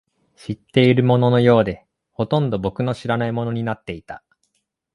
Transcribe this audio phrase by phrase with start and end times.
[0.35, 4.23] 知っているもののようで、ほとんどが僕の知らないものになっていた